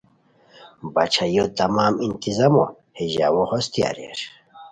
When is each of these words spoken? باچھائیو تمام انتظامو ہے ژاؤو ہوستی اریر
باچھائیو 0.93 1.45
تمام 1.59 1.93
انتظامو 2.05 2.65
ہے 2.95 3.03
ژاؤو 3.13 3.43
ہوستی 3.49 3.79
اریر 3.89 4.17